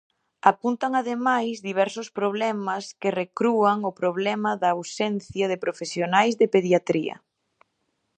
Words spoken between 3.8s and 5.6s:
o problema da ausencia